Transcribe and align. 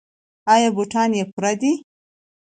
ایا 0.53 0.69
بوټان 0.75 1.09
یې 1.17 1.23
پوره 1.33 1.53
دي؟ 1.61 1.71